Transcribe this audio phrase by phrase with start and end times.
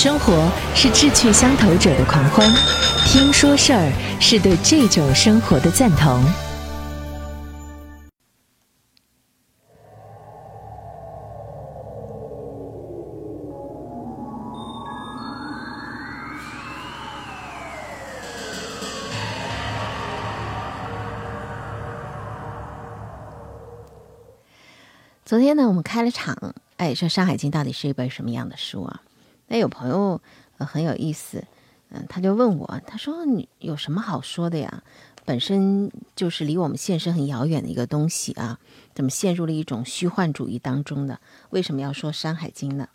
[0.00, 2.48] 生活是志趣相投者的狂欢，
[3.04, 6.22] 听说事儿是对这种生活的赞同。
[25.24, 29.02] 昨天呢，我们开了场，哎，说《山海经》到底是一本什么样的书啊？
[29.48, 30.20] 那有朋友
[30.58, 31.44] 呃很有意思，
[31.90, 34.82] 嗯，他就问我，他说你有什么好说的呀？
[35.24, 38.58] 本身就是离我们现实很遥远的一个东西啊，
[38.94, 41.18] 怎么陷入了一种虚幻主义当中呢？
[41.50, 42.88] 为什么要说《山海经》呢？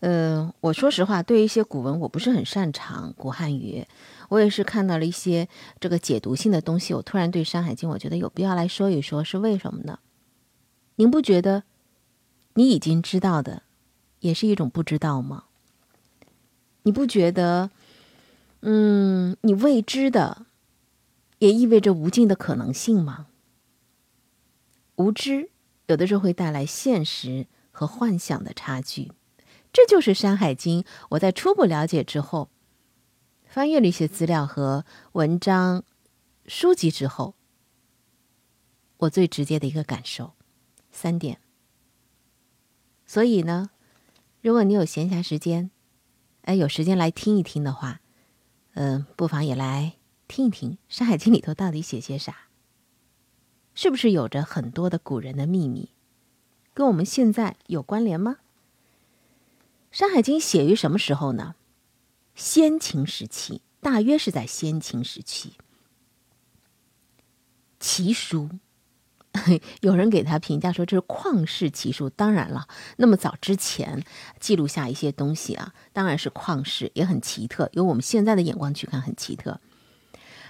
[0.00, 3.86] 呃，我说实话，对于一些古文我不是很擅长，古汉语，
[4.28, 10.00] 我也是看到了一些这个解读性的东西，我突然对《山海经》我觉得有必要来说一说，是为什么呢？
[10.96, 11.62] 您不觉得，
[12.54, 13.62] 你已经知道的，
[14.26, 15.44] 也是一种不知道吗？
[16.82, 17.70] 你不觉得，
[18.60, 20.46] 嗯，你未知的，
[21.38, 23.28] 也意味着无尽的可能性吗？
[24.96, 25.50] 无知
[25.86, 29.12] 有的时候会带来现实和幻想的差距，
[29.72, 30.82] 这就是《山海经》。
[31.10, 32.48] 我在初步了解之后，
[33.44, 35.84] 翻阅了一些资料和文章、
[36.46, 37.34] 书籍之后，
[38.96, 40.32] 我最直接的一个感受。
[40.90, 41.38] 三点。
[43.06, 43.70] 所以呢，
[44.46, 45.72] 如果你有闲暇时间，
[46.42, 48.00] 哎，有时间来听一听的话，
[48.74, 49.94] 嗯，不妨也来
[50.28, 52.46] 听一听《山海经》里头到底写些啥，
[53.74, 55.90] 是不是有着很多的古人的秘密，
[56.72, 58.36] 跟我们现在有关联吗？
[59.90, 61.56] 《山海经》写于什么时候呢？
[62.36, 65.54] 先秦时期，大约是在先秦时期。
[67.80, 68.50] 奇书。
[69.80, 72.10] 有人给他评价说这是旷世奇书。
[72.10, 72.66] 当然了，
[72.96, 74.04] 那么早之前
[74.40, 77.68] 记录下一些东西啊，当然是旷世，也很奇特。
[77.72, 79.60] 由我们现在的眼光去看，很奇特。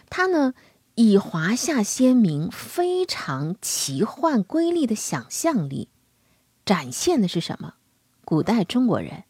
[0.09, 0.55] 他呢，
[0.95, 5.89] 以华夏先民非常奇幻瑰丽的想象力，
[6.65, 7.75] 展现的是什么？
[8.25, 9.25] 古代中国人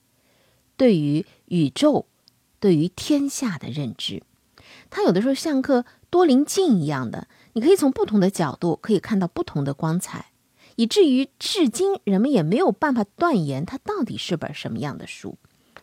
[0.76, 2.06] 对于宇宙、
[2.60, 4.22] 对于天下的认知。
[4.90, 7.28] 他有的时候像个多灵镜一样的。
[7.56, 10.26] 你可以从不同的角度可以看到不同的光彩，
[10.74, 15.38] 以至于至今人们也没有办法断言它到底是本什么样的书，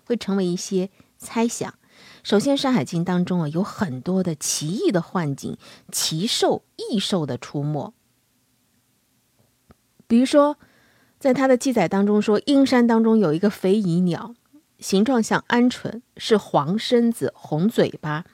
[0.06, 1.74] 会成为一些猜想。
[2.22, 5.58] 首先，《山海经》当中啊有很多的奇异的幻景、
[5.92, 7.92] 奇兽、异兽的出没。
[10.06, 10.60] 比如说，
[11.18, 14.36] 在他的记载当中说，阴山当中有一个肥蚁鸟，
[14.78, 18.26] 形状像鹌鹑，是黄身子、红嘴巴，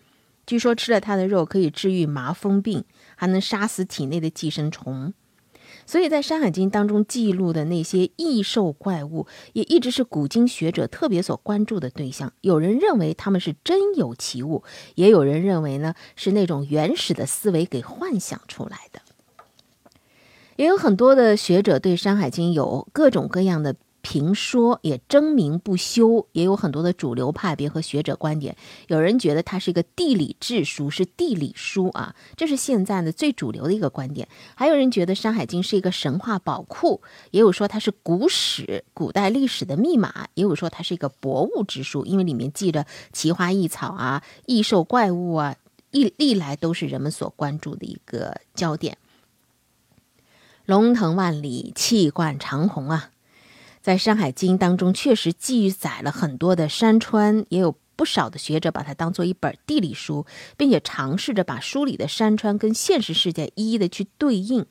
[0.46, 2.84] 据说吃了它的肉可以治愈麻风病。
[3.20, 5.14] 还能杀死体内的寄生虫，
[5.86, 12.32] 所以在《山海经》当中记录的那些异兽怪物，也一直是古今学者特别所关注的对象。
[12.40, 14.64] 有人认为他们是真有其物，
[14.96, 19.02] 也有人认为呢是那种原始的思维给幻想出来的。
[20.56, 23.76] 也有很多的学者对《山海经》有各种各样的。
[24.02, 28.56] 评说也争鸣不休，也有很多的主流派别和学者观点。
[28.88, 34.28] 有人觉得它是一个地理志书，是地理书啊，这是现在的最主流的一个观点。
[34.56, 37.02] 还有人觉得《山海经》是一个神话宝库，
[37.32, 45.56] 也有说它是古史、古代历史的密码，也有说它是一个博物之书，因为里面记着奇花异草啊、异兽怪物啊，
[45.92, 48.98] 历历来都是人们所关注的一个焦点。
[50.66, 53.10] 龙腾万里，气贯长虹啊！
[53.82, 60.26] 在《山海经》当中，确实记载了很多的山川，也有不少的学者把它当做一本地理书，
[60.58, 64.66] 并且尝试着把书里的山川跟现实世界一一的去对应。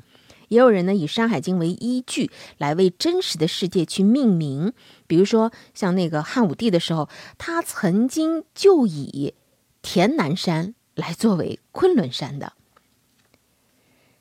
[0.49, 4.73] 也有人呢以《山海经》为依据来为真实的世界去命名，
[5.07, 7.09] 比如说像那个汉武帝的时候，
[7.39, 9.35] 他曾经就以
[9.81, 12.53] 田南山来作为昆仑山的。《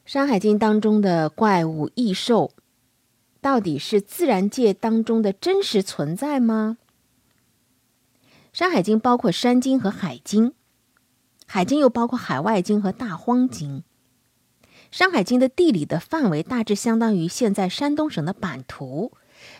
[0.05, 2.51] 山海经》当中的怪物异兽。
[3.41, 6.77] 到底是自然界当中的真实存在吗？
[8.59, 10.53] 《山海经》包括山经和海经，
[11.45, 13.83] 海经又包括海外经和大荒经。
[14.89, 19.11] 《山海经》的地理的范围大致相当于现在山东省的版图，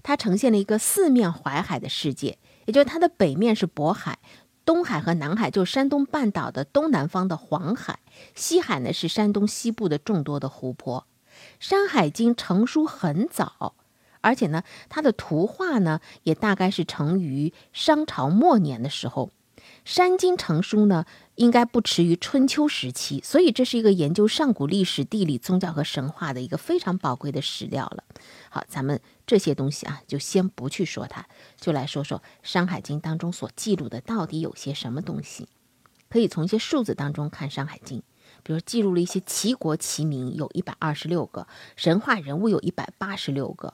[0.02, 4.18] 它呈现了一个四面环海的世界，也就是它的北面是渤海，
[4.66, 8.00] 东海和南海就是山东半岛的东南方的黄海，
[8.34, 11.02] 西海呢是山东西部的众多的湖泊。
[11.60, 13.76] 《山海经》成书很早，
[14.22, 19.32] 而且呢，它的图画呢也大概是成于商朝末年的时候。
[19.90, 21.06] 《山经成书呢，
[21.36, 28.04] 应该不迟于春秋时期，所以这是一个研究上古历史、地理、宗教和神话的一个非常宝贵的史料了。
[28.50, 31.26] 好，咱们这些东西啊，就先不去说它，
[31.58, 35.48] 就来说说《山海经》当中所记录的到底有些什么东西。
[36.10, 38.00] 可以从一些数字当中看《山海经》，
[38.48, 43.74] 比如记录了一些齐国齐名有一百二十六个，神话人物有一百八十六个。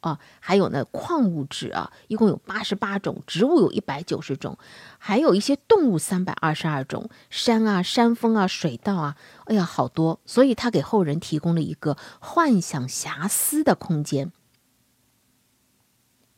[0.00, 4.58] 啊，还有呢，矿物质啊，一共有八十八种，植物有一百九十种，
[4.98, 9.16] 还有一些动物三百二十二种，山啊、山峰啊、水稻啊，
[9.46, 14.30] 哎呀，好多，所以他给后人提供了一个幻想遐思的空间。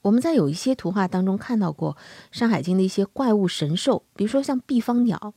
[0.02, 1.94] 我们在有一些图画当中看到过
[2.30, 5.34] 《山海经》的一些怪物神兽，比如说像毕方鸟，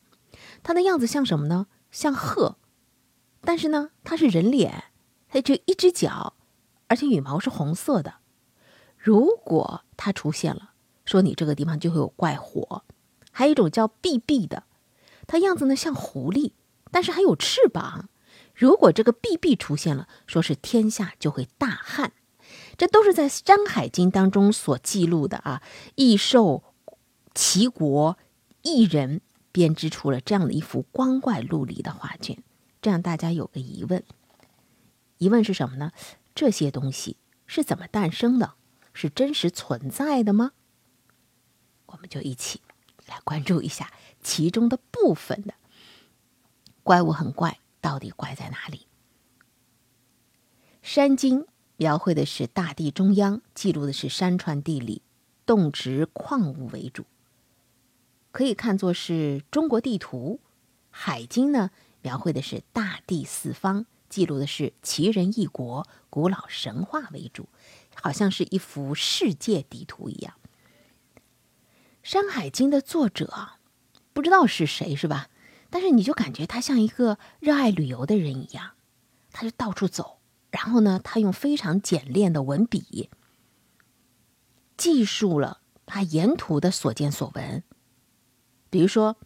[0.62, 1.66] 它的样子像什么呢？
[1.92, 2.58] 像鹤，
[3.42, 4.86] 但是呢，它是人脸，
[5.30, 6.34] 它就一只脚。
[6.88, 8.16] 而且羽毛是红色的，
[8.98, 10.72] 如果它出现了，
[11.06, 12.84] 说你这个地方就会有怪火。
[13.32, 14.64] 还有一种叫毕毕的，
[15.28, 16.54] 它样子呢像狐狸，
[16.92, 18.10] 但是还有翅膀。
[18.56, 22.14] 如果这个毕毕出现了，说是天下就会大旱。
[22.78, 25.62] 这都是在《山海经》当中所记录的啊。
[25.96, 26.64] 异兽、
[27.36, 28.18] 齐国
[28.62, 29.22] 异人
[29.58, 32.44] 编织出了这样的一幅光怪陆离的画卷，
[32.80, 34.04] 这样大家有个疑问，
[35.18, 35.92] 疑问是什么呢？
[36.36, 37.18] 这些东西
[37.48, 38.54] 是怎么诞生的？
[38.94, 40.52] 是真实存在的吗？
[41.88, 42.62] 我们就一起
[43.08, 45.56] 来关注一下其中的部分的
[46.84, 47.12] 怪物。
[47.12, 48.78] 很怪，到底怪在哪里？
[50.84, 51.42] 《山经》
[51.78, 55.02] 描绘的是大地中央，记录的是山川地理、
[55.48, 57.08] 动植矿物为主，
[58.38, 60.40] 可以看作是中国地图。
[60.92, 61.72] 《海经》呢，
[62.04, 63.88] 描绘的是大地四方。
[64.10, 67.50] 记录的是奇人异国、古老神话为主，
[67.96, 70.36] 好像是一幅世界地图一样。
[72.04, 73.54] 《山海经》的作者
[74.14, 75.30] 不知道是谁，是吧？
[75.72, 78.74] 但是你就感觉他像一个热爱旅游的人一样，
[79.32, 80.20] 他就到处走，
[80.52, 83.10] 然后呢，他用非常简练的文笔
[84.78, 87.64] 记述了他沿途的所见所闻。
[88.70, 89.18] 比如说，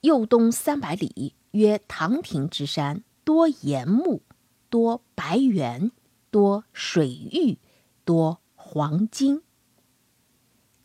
[0.00, 3.02] 右东三百里，曰唐庭之山。
[3.22, 4.22] 多岩木，
[4.68, 5.92] 多白猿，
[6.30, 7.58] 多水玉，
[8.04, 9.42] 多黄金。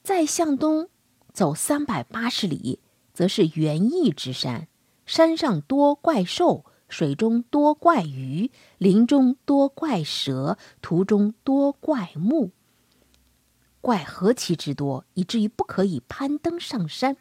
[0.04, 0.90] 再向东
[1.34, 2.80] 走三百八十里，
[3.14, 4.68] 则是园艺之山。
[5.08, 12.52] 山上多怪兽，水中多怪鱼，林中多怪蛇，途中多怪木。
[13.82, 17.18] 怪何其之多，以至于不可以攀登上山。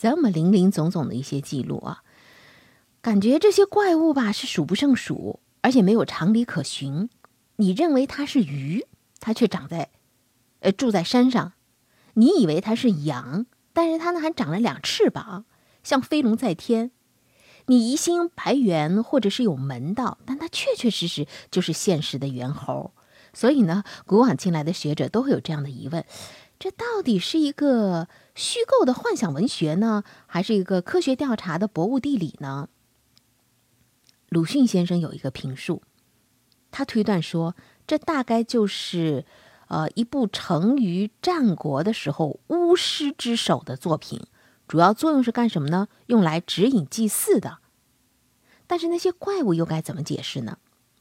[0.00, 2.02] 这么林林总总的一些记录啊。
[3.02, 7.10] 感觉这些怪物吧是数不胜数，而且没有常理可循。
[7.56, 8.86] 你认为它是鱼，
[9.18, 9.90] 它却长在，
[10.60, 11.52] 呃，住在山上；
[12.14, 13.44] 你以为它是羊，
[13.74, 15.44] 但是它呢还长了两翅膀，
[15.84, 16.92] 像飞龙在天。
[17.66, 22.92] 你疑心白猿或者是有门道，但它确确实实就是现实的猿猴。
[23.34, 26.06] 所以呢，古往今来的学者都会有这样的疑问：
[26.58, 28.08] 这到底是一个
[28.40, 32.70] 虚构的幻想文学呢，还是一个科学调查的博物地理呢？
[34.30, 35.82] 鲁迅先生有一个评述，
[36.70, 37.54] 他推断说，
[37.86, 39.26] 这大概就是，
[39.68, 44.22] 呃，一部成于战国的时候巫师之手的作品，
[44.66, 45.88] 主要作用是干什么呢？
[46.06, 47.58] 用来指引祭祀的。
[48.66, 50.56] 但是那些怪物又该怎么解释呢？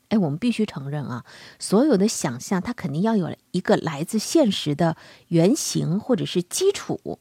[0.09, 1.24] 哎，我们必须承认啊，
[1.57, 4.97] 所有的想象它肯定要有一个来自现实的
[5.30, 7.00] 原型或者是基础。《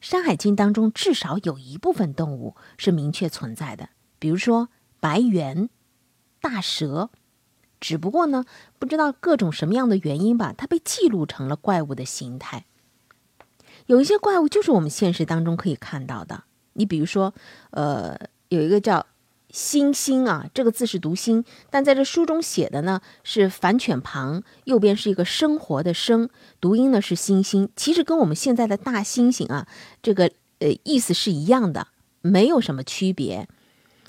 [0.00, 4.68] 山海经》当中至少有一部分动物是明确存在的，比如说。
[5.00, 5.70] 白猿、
[6.40, 7.10] 大蛇，
[7.78, 8.44] 只不过呢，
[8.80, 12.64] 不知道各种什么样的原因吧，它被记录成了怪物的形态。
[13.86, 16.42] 有一些怪物就是我们现实当中可以看到的。
[16.72, 17.32] 你比如说，
[17.70, 19.06] 呃，有一个叫
[19.50, 26.28] “星星”啊，这个字是读“星”，但在这书中写的呢是反犬旁，右边是一个生活的“生”，
[26.60, 27.70] 读音呢是“星星”。
[27.76, 29.66] 其实跟我们现在的大猩猩啊，
[30.02, 31.88] 这个呃意思是一样的，
[32.20, 33.48] 没有什么区别。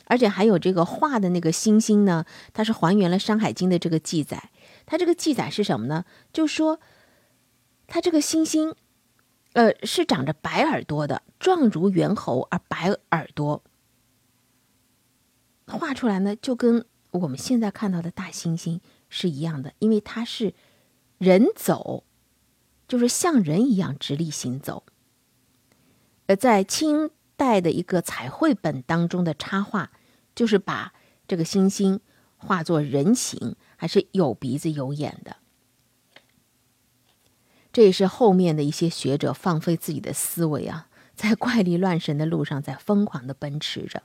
[0.06, 4.50] 而且还有这个画的那个星星呢，它是还原了《山海经》的这个记载。
[4.88, 6.04] 它这个记载是什么呢？
[6.34, 6.80] 就说
[7.86, 8.74] 它这个星星，
[9.54, 13.64] 呃，是长着白耳朵的，状如猿猴而白耳朵，
[15.78, 20.54] 画出来呢就跟我们现在看到的大猩猩是一样的，因为它是
[21.18, 22.04] 人走，
[22.88, 24.84] 就是像人一样直立行走。
[26.28, 29.92] 呃，在清代的一个彩绘本当中的插画。
[30.36, 30.94] 就是把
[31.28, 32.00] 这个猩猩
[32.38, 35.36] 化作人形，还是有鼻子有眼的。
[37.74, 44.02] 这也是后面的一些学者放飞自己的思维啊，在怪力乱神的路上在疯狂的奔驰着。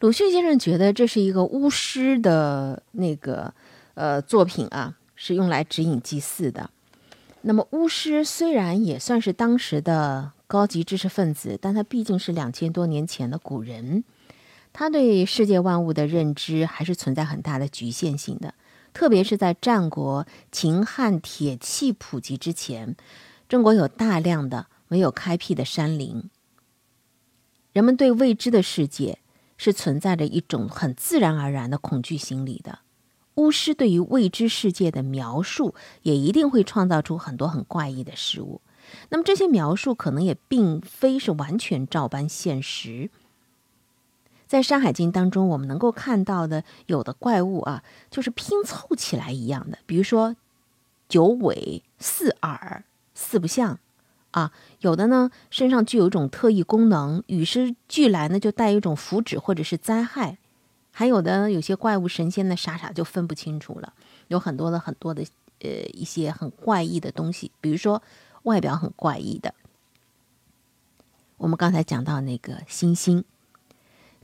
[0.00, 3.52] 鲁迅先生觉得这是一个巫师的那个
[3.94, 6.68] 呃作品啊，是用来指引祭祀的。
[7.40, 14.04] 那么巫师虽然也算是当时的高级知识分子，但他毕竟是两千多年前的古人，
[14.72, 18.52] 他对世界万物的认知还是存在很大的局限性的。
[18.92, 22.96] 特别是在战国秦汉铁器普及之前，
[23.48, 26.28] 中国有大量的没有开辟的山林，
[27.72, 29.18] 人们对未知的世界。
[29.56, 32.80] 是存在着一种很自然而然的恐惧心理的。
[33.36, 38.62] 巫师对于未知世界的描述，也一定会创造出很多很怪异的事物。
[39.10, 43.10] 那么这些描述可能也并非是完全照搬现实。
[44.46, 50.36] 在《山海经》当中，我们能够看到的有的怪物啊，就是拼凑起来一样的，比如说
[51.08, 53.80] 九尾、四耳、四不像。
[54.36, 60.36] 啊，有的呢，身上具有一种特异功能，与生俱来呢，就带一种福祉或者是灾害；
[60.92, 63.94] 还有的有些怪物神仙呢，傻傻就分不清楚了。
[64.28, 65.24] 有很多的很多的
[65.60, 68.02] 呃一些很怪异的东西，比如说
[68.42, 69.54] 外表很怪异的。
[71.38, 73.24] 我们刚才讲到那个星猩，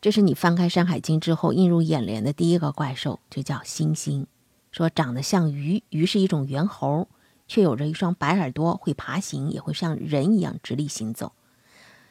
[0.03, 4.27] 这是你翻开《山海经》之后映入眼帘的第一个怪兽，就叫星猩，
[4.73, 7.09] 说长得像鱼，鱼是一种猿猴。
[7.53, 11.33] 却有着一双白耳朵，会爬行，也会像人一样直立行走。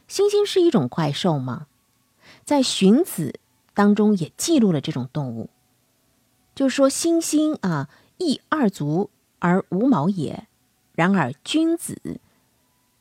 [0.07, 1.65] 猩猩是一种怪兽吗？
[2.45, 3.29] 在《荀子》
[3.73, 5.49] 当中也记录了这种动物，
[6.53, 10.45] 就是说猩猩啊，一二足而无毛也。
[10.93, 12.19] 然而君子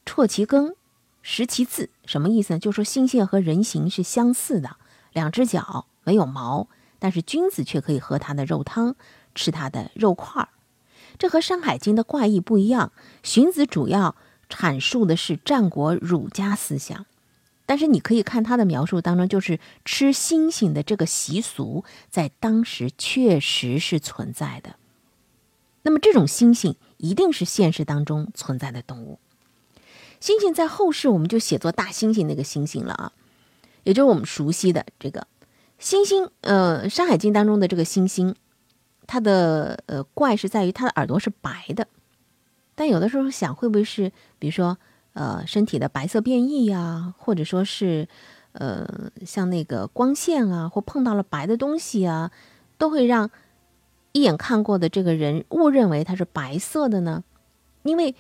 [0.07, 0.75] 辍其羹，
[1.21, 2.59] 食其刺，什么意思呢？
[2.59, 4.79] 就是说猩猩和人形是相似的，
[5.13, 6.69] 两只脚没有毛，
[6.99, 8.97] 但是君子却可以喝它的肉汤，
[9.35, 10.49] 吃它的肉块儿。
[11.21, 12.93] 这和《山海经》的怪异不一样。
[13.23, 14.17] 荀子主要
[14.49, 17.05] 阐述的是战国儒家思想，
[17.67, 24.77] 但是你可以看他的描述当中，就是吃猩猩的这个习俗在当时确实是存在的。
[25.83, 29.19] 那么这种猩猩一定是现实当中存在的动物。
[30.23, 33.13] 猩猩在后世我们就写作大猩猩那个猩猩了啊，
[33.83, 35.27] 也就是我们熟悉的这个
[35.79, 36.31] 猩猩。
[36.41, 38.35] 呃，《山海经》当中的这个猩猩。
[39.11, 41.89] 它的呃怪是在于它的耳朵是白的，
[42.77, 44.79] 但有的时候想会不会是比如说
[45.15, 48.07] 呃身体的白色变异呀，或者说是
[48.53, 48.87] 呃
[49.27, 52.31] 像那个光线啊，或碰到了白的东西啊，
[52.79, 53.29] 都会让
[54.13, 57.25] 一眼看过的这个人误认为它是白色的呢？
[57.83, 58.15] 因为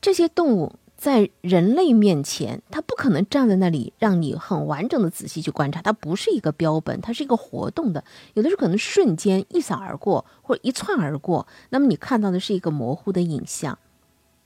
[0.00, 0.74] 这些动物。
[1.04, 5.82] 在人类面前，它不可能站在那里让你很完整的仔细去观察。
[5.82, 8.02] 它不是一个标本，它是一个活动的。
[8.32, 13.78] 有的时候可能瞬间一扫而过，或者一窜而过，那么你看到的是一个模糊的影像。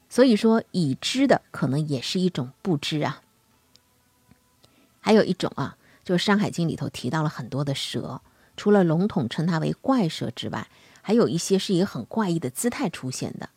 [0.08, 3.22] 所以说，已知的可能也是一种不知啊。
[4.98, 8.20] 还有一种啊，就是《山海经》里头提到了很多的蛇，
[8.56, 10.66] 除了笼统称它为怪蛇之外，
[11.02, 13.50] 还有一些是以很怪异的姿态出现的，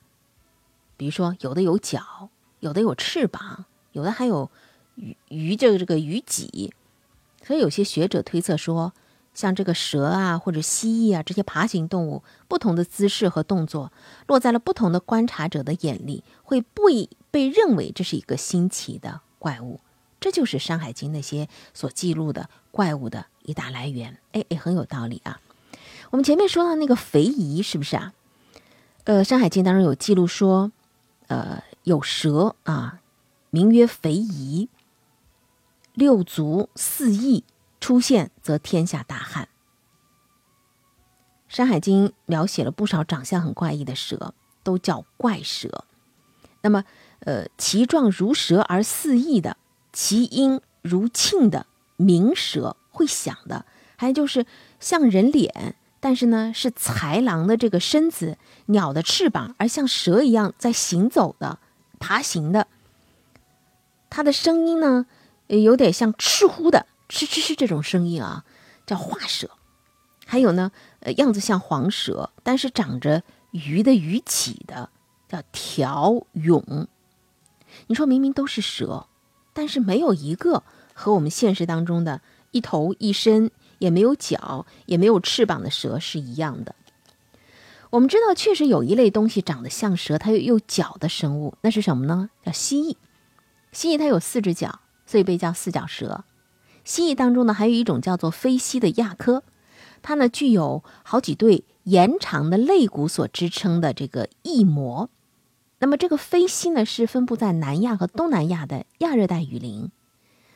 [0.98, 2.30] 比如说有的有角。
[2.62, 4.50] 有的有翅膀，有的还有
[4.96, 6.74] 鱼鱼这个这个鱼脊，
[7.44, 8.94] 所以有些学者推测说，
[9.34, 13.92] 像这个蛇啊或者蜥蜴啊这些爬行动物，不同的姿势和动作
[14.28, 19.80] 落在了不同的观察者的眼里，会不以被认为这是一个新奇的怪物。
[20.20, 24.20] 这就是《山海经》那些所记录的怪物的一大来源。
[24.34, 25.42] 哎哎，很有道理啊。
[26.12, 28.14] 我们前面说到那个肥夷，是不是啊？
[29.06, 30.72] 呃，《山海经》当中有记录说，
[31.28, 31.64] 呃。
[31.84, 33.02] 有蛇啊，
[33.50, 34.70] 名曰肥夷，
[35.94, 37.44] 六足四翼
[37.80, 39.46] 出现，则天下大旱。
[41.48, 45.86] 《山海经》描写了不少长相很怪异的蛇，都叫怪蛇。
[46.62, 46.84] 那么，
[47.22, 49.58] 呃，其状如蛇而四翼的，
[49.92, 51.66] 其音如磬的
[51.98, 53.66] 鸣蛇，会响的；
[53.98, 54.46] 还有就是
[54.80, 61.58] 像人脸，但是呢是豺狼的这个身子，鸟的翅膀，而像蛇一样在行走的。
[62.02, 62.68] 爬行的，
[64.10, 65.06] 它的声音呢，
[65.48, 68.44] 有点像赤呼的哧哧哧这种声音啊，
[68.86, 69.52] 叫画蛇。
[70.26, 74.90] 还有呢，呃，样子像黄蛇，但是长着鱼的鱼鳍的，
[75.30, 76.88] 叫条蛹。
[77.88, 79.08] 你说明明都是蛇，
[79.54, 86.76] 但是没有一个和我们现实当中的一头一身也没有脚也没有翅膀的蛇是一样的。
[87.92, 92.30] 我们知道，确实有一类东西长得像蛇，它又有脚的生物，那是什么呢？
[92.42, 92.96] 叫蜥蜴。
[93.74, 96.24] 蜥蜴它有四只脚，所以被叫四脚蛇。
[96.86, 99.44] 蜥蜴当中呢，还有一种叫做飞蜥的亚科，
[100.02, 105.10] 它呢具有好几对延长的肋骨所支撑的这个翼膜。
[105.80, 109.92] 那么这个飞蜥呢，是分布在南亚和东南亚的亚热带雨林，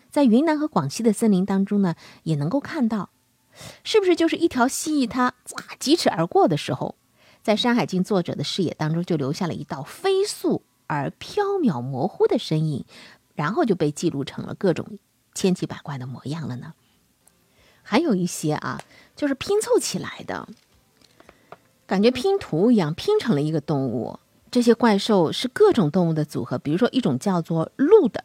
[0.09, 3.09] 在云南和广西的森林当中呢，也能够看到。
[3.83, 5.09] 是不是就是一条蜥蜴？
[5.09, 6.95] 它哇疾驰而过的时候，
[7.45, 12.85] 在《山海经》作者的视野当中，就留下了一道飞速而飘渺模糊的身影，
[13.35, 14.97] 然后就被记录成了各种
[15.35, 16.73] 千奇百怪的模样了呢？
[17.83, 18.81] 还有一些啊，
[19.15, 20.49] 就是拼凑起来的，
[21.85, 24.19] 感觉拼图一样拼成了一个动物。
[24.49, 28.23] 这些怪兽是各种动物的组合，比如说一种叫做鹿的，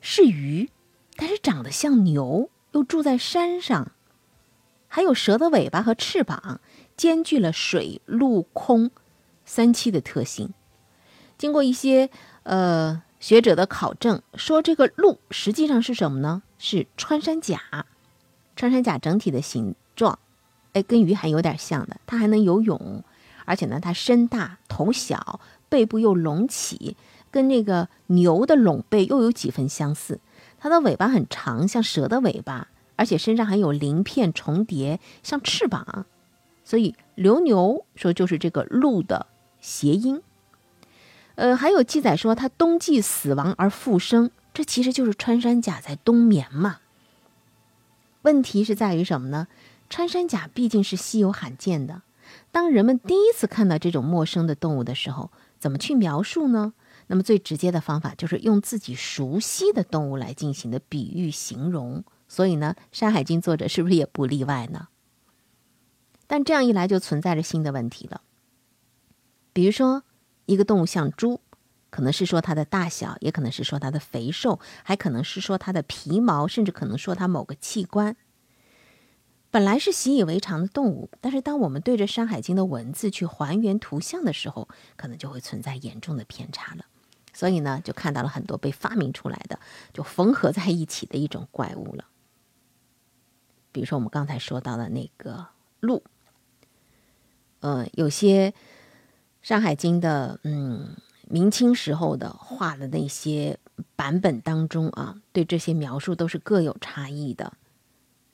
[0.00, 0.68] 是鱼，
[1.14, 3.92] 但是长得像牛，又住在山上，
[4.94, 6.60] 还有蛇的尾巴和翅膀，
[6.96, 8.92] 兼具了水陆空
[9.44, 10.54] 三栖的特性。
[11.36, 12.10] 经过一些
[12.44, 16.44] 呃学者的考证，说这个鹿实际上是什么呢？
[16.58, 17.86] 是穿山甲。
[18.54, 20.16] 穿山甲整体的形状，
[20.74, 23.02] 哎，跟鱼还有点像的，它还能游泳。
[23.46, 26.96] 而且呢，它身大头小，背部又隆起，
[27.32, 30.20] 跟那个牛的拢背又有几分相似。
[30.60, 36.06] 它的尾巴很长，像蛇的尾巴，而且身上还有鳞片重叠，像翅膀。
[36.64, 39.26] 所以流牛说就是这个鹿的
[39.60, 40.22] 谐音。
[41.34, 46.78] 呃，还有记载说它冬季死亡而复生，这其实就是穿山甲在冬眠嘛。
[48.22, 49.48] 问题是在于什么呢？
[49.90, 52.02] 穿山甲毕竟是稀有罕见的。
[52.50, 56.72] 当人们第一次看到这种陌生的动物的时候，怎么去描述呢？
[57.08, 62.02] 那么最直接的方法就是用自己熟悉的动物来进行的比喻形容。
[62.28, 64.88] 所以呢，《山海经》作者是不是也不例外呢？
[66.26, 68.22] 但这样一来就存在着新的问题了。
[69.52, 70.02] 比如说，
[70.46, 71.40] 一个动物像猪，
[71.90, 78.16] 可能是说它的大小，也可能是说它的肥瘦，还可能是说它的皮毛，甚至可能说它某个器官。
[79.50, 86.86] 本来是习以为常的动物，但是当我们对着《山海经》的文字去还原图像的时候，可能就会存在严重的偏差了。
[87.32, 89.60] 所以呢，就看到了很多被发明出来的、
[89.92, 92.04] 就缝合在一起的一种怪物了。
[93.74, 95.48] 比如说我们刚才说到的那个
[95.80, 96.04] 鹿，
[97.58, 98.50] 呃，有些
[99.42, 100.96] 《山海经》的嗯
[101.28, 103.58] 明清时候的画的那些
[103.96, 107.54] 版本当中啊，对这些描述都是各有差异的。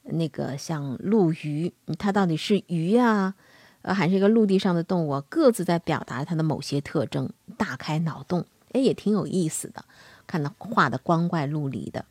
[0.02, 3.34] 那个像陆鱼，它到底是鱼呀，
[3.80, 5.14] 呃，还是一个陆地上的动物？
[5.14, 9.86] 啊各自在表达它的某些特征，大开脑洞，哎，也挺有意思的。
[10.26, 12.04] 看到画的光怪陆离的，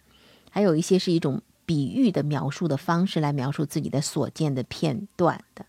[0.50, 5.68] 还有一些是一种比喻的描述的方式来描述自己的所见的片段的。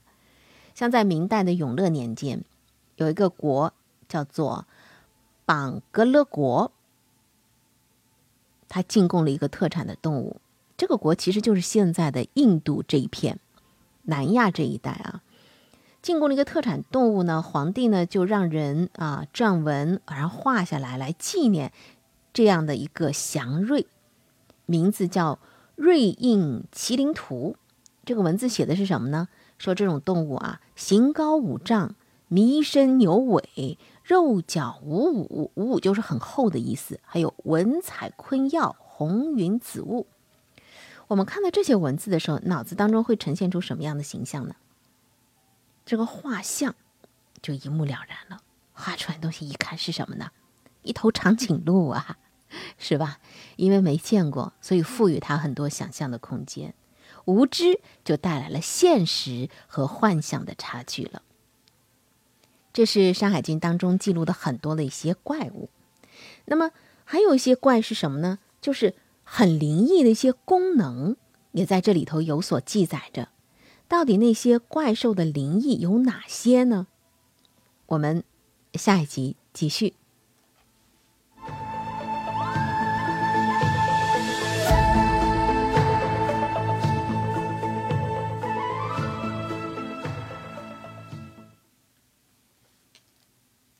[0.74, 2.42] 像在明代的永乐年间，
[2.96, 3.74] 有一个国
[4.08, 4.64] 叫做
[5.44, 6.72] 榜格勒国，
[8.66, 10.40] 他进贡了一个特产的动物。
[10.78, 13.38] 这个国其实就是现在的印度这一片，
[14.04, 15.20] 南亚这一带啊，
[16.00, 21.70] 进贡了一个特产动物呢，皇帝呢就让人啊撰文，然后画下来来纪念
[22.32, 23.86] 这样的一个祥瑞，
[24.64, 25.34] 名字叫
[25.80, 27.56] 《瑞印麒麟图》。
[28.04, 29.28] 这个文字写的是什么呢？
[29.56, 31.94] 说这种动物啊，形高五丈，
[32.28, 40.06] 弥身牛尾，肉脚五五，五五就是很厚的意思，还有文采坤耀，红云紫雾。
[41.08, 44.56] 我们看到这些文字的时候，脑子当中会呈现出什么样的形象呢？
[45.86, 46.74] 这个画像
[47.40, 48.42] 就一目了然了。
[48.74, 50.30] 画出来东西一看是什么呢？
[50.82, 52.18] 一头长颈鹿啊，
[52.78, 53.18] 是吧？
[53.56, 56.74] 因为没见过，所以赋予它很多想象的空间。
[57.24, 61.22] 无知就带来了现实和幻想的差距了。
[62.72, 65.68] 这是《山海经》当中记录的很多的一些怪物。
[66.44, 66.70] 那么
[67.04, 68.38] 还有一些怪是什么呢？
[68.60, 68.94] 就是。
[69.32, 71.14] 很灵异的一些功能
[71.52, 73.28] 也在这里头有所记载着。
[73.86, 76.88] 到底那些怪兽的灵异有哪些呢？
[77.86, 78.24] 我们
[78.74, 79.94] 下一集继续。